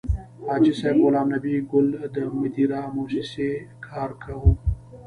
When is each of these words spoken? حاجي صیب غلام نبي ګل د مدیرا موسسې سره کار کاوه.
حاجي 0.47 0.73
صیب 0.79 0.97
غلام 1.05 1.27
نبي 1.35 1.53
ګل 1.71 1.87
د 2.15 2.17
مدیرا 2.37 2.81
موسسې 2.95 3.25
سره 3.33 3.73
کار 3.85 4.09
کاوه. 4.23 4.51